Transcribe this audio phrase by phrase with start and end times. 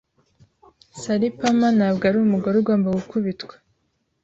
[1.01, 3.55] Sally Palmer ntabwo ari umugore ugomba gukubitwa.